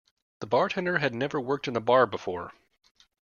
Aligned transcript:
The 0.39 0.47
bartender 0.47 0.97
had 0.97 1.13
never 1.13 1.39
worked 1.39 1.67
in 1.67 1.75
a 1.75 1.79
bar 1.79 2.07
before 2.07 2.53